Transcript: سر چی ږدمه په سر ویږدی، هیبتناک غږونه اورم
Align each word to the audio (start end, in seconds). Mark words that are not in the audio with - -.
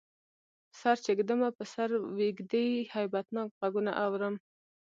سر 0.79 0.95
چی 1.03 1.11
ږدمه 1.19 1.49
په 1.57 1.63
سر 1.73 1.89
ویږدی، 2.17 2.67
هیبتناک 2.93 3.49
غږونه 3.59 3.91
اورم 4.03 4.35